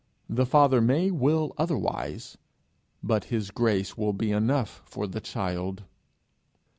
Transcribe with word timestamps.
The 0.27 0.47
Father 0.47 0.81
may 0.81 1.11
will 1.11 1.53
otherwise, 1.59 2.35
but 3.03 3.25
his 3.25 3.51
grace 3.51 3.95
will 3.95 4.13
be 4.13 4.31
enough 4.31 4.81
for 4.83 5.05
the 5.05 5.21
child. 5.21 5.83